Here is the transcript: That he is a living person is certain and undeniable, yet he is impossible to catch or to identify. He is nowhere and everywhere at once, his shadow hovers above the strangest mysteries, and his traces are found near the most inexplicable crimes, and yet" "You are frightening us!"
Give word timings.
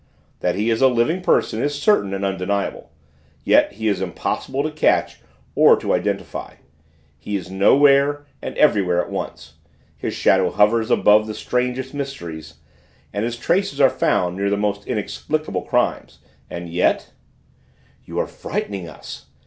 That 0.39 0.55
he 0.55 0.71
is 0.71 0.81
a 0.81 0.87
living 0.87 1.21
person 1.21 1.61
is 1.61 1.79
certain 1.79 2.11
and 2.11 2.25
undeniable, 2.25 2.89
yet 3.43 3.73
he 3.73 3.87
is 3.87 4.01
impossible 4.01 4.63
to 4.63 4.71
catch 4.71 5.21
or 5.53 5.77
to 5.79 5.93
identify. 5.93 6.55
He 7.19 7.35
is 7.35 7.51
nowhere 7.51 8.25
and 8.41 8.57
everywhere 8.57 8.99
at 8.99 9.11
once, 9.11 9.59
his 9.95 10.15
shadow 10.15 10.49
hovers 10.49 10.89
above 10.89 11.27
the 11.27 11.35
strangest 11.35 11.93
mysteries, 11.93 12.55
and 13.13 13.23
his 13.23 13.37
traces 13.37 13.79
are 13.79 13.91
found 13.91 14.35
near 14.35 14.49
the 14.49 14.57
most 14.57 14.87
inexplicable 14.87 15.61
crimes, 15.61 16.17
and 16.49 16.67
yet" 16.67 17.11
"You 18.05 18.17
are 18.17 18.25
frightening 18.27 18.89
us!" 18.89 19.27